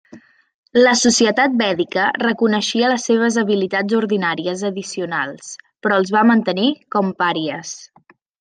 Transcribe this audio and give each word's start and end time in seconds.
La 0.85 0.93
societat 1.01 1.57
vèdica 1.59 2.05
reconeixia 2.23 2.89
les 2.93 3.05
seves 3.11 3.37
habilitats 3.43 3.99
ordinàries 3.99 4.65
addicionals, 4.73 5.53
però 5.85 6.01
els 6.03 6.15
va 6.19 6.27
mantenir 6.35 6.69
com 6.97 7.17
pàries. 7.25 7.77